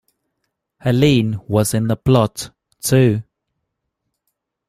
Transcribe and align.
Helene 0.79 1.39
was 1.47 1.75
in 1.75 1.85
the 1.87 1.95
plot, 1.95 2.49
too. 2.81 3.21